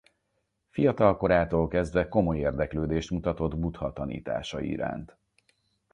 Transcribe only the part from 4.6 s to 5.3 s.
iránt.